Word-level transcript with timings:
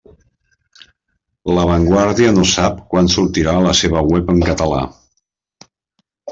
La 1.57 1.65
Vanguardia 1.73 2.33
no 2.39 2.47
sap 2.53 2.81
quan 2.95 3.11
sortirà 3.17 3.55
la 3.69 3.77
seva 3.83 4.05
web 4.15 4.35
en 4.37 4.43
català. 4.51 4.83